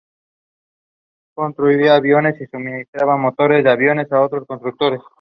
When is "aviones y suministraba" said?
1.93-3.17